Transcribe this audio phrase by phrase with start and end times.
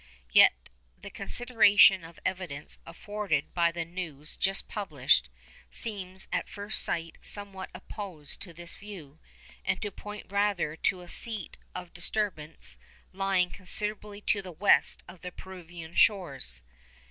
[0.31, 0.69] Yet
[0.99, 5.29] the consideration of the evidence afforded by the news just published
[5.69, 9.19] seems at first sight somewhat opposed to this view,
[9.63, 12.79] and to point rather to a seat of disturbance
[13.13, 16.63] lying considerably to the west of the Peruvian shores.